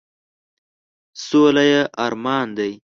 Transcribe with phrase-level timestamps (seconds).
[1.25, 2.71] سوله یې ارمان دی،.